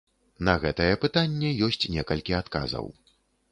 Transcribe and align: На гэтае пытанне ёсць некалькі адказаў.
На 0.47 0.55
гэтае 0.63 0.87
пытанне 1.03 1.53
ёсць 1.67 1.87
некалькі 1.99 2.37
адказаў. 2.41 2.93